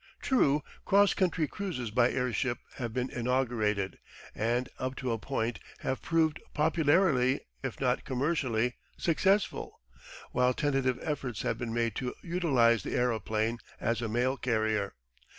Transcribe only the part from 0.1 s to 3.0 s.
True, cross country cruises by airship have